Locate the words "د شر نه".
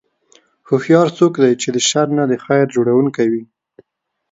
1.75-2.23